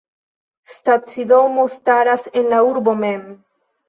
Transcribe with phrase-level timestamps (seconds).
[0.73, 3.29] Stacidomo staras en la urbo mem.